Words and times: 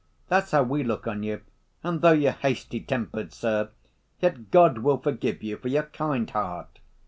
that's 0.29 0.49
how 0.49 0.63
we 0.63 0.83
look 0.83 1.05
on 1.05 1.21
you... 1.21 1.41
and 1.83 2.01
though 2.01 2.11
you're 2.11 2.31
hasty‐tempered, 2.31 3.31
sir, 3.31 3.69
yet 4.19 4.49
God 4.49 4.79
will 4.79 4.97
forgive 4.97 5.43
you 5.43 5.57
for 5.57 5.67
your 5.67 5.83
kind 5.83 6.27
heart." 6.27 6.79